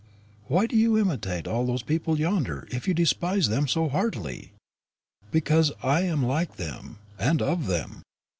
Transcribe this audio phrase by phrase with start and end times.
[0.47, 4.51] "Why do you imitate those people yonder, if you despise them so heartily?"
[5.29, 8.01] "Because I am like them and of them.